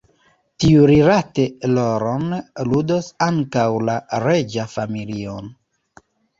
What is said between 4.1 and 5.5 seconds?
reĝa familio.